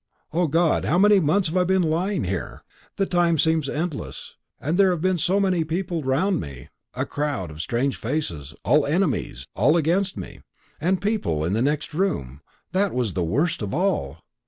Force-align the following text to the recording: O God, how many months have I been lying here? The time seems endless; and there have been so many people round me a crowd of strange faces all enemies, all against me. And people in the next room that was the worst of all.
O 0.33 0.47
God, 0.47 0.83
how 0.83 0.97
many 0.97 1.19
months 1.19 1.47
have 1.49 1.57
I 1.57 1.63
been 1.63 1.83
lying 1.83 2.23
here? 2.23 2.63
The 2.95 3.05
time 3.05 3.37
seems 3.37 3.69
endless; 3.69 4.35
and 4.59 4.75
there 4.75 4.89
have 4.89 5.01
been 5.01 5.19
so 5.19 5.39
many 5.39 5.63
people 5.63 6.01
round 6.01 6.39
me 6.41 6.69
a 6.95 7.05
crowd 7.05 7.51
of 7.51 7.61
strange 7.61 7.97
faces 7.97 8.55
all 8.65 8.87
enemies, 8.87 9.45
all 9.55 9.77
against 9.77 10.17
me. 10.17 10.41
And 10.79 10.99
people 10.99 11.45
in 11.45 11.53
the 11.53 11.61
next 11.61 11.93
room 11.93 12.41
that 12.71 12.95
was 12.95 13.13
the 13.13 13.23
worst 13.23 13.61
of 13.61 13.75
all. 13.75 14.23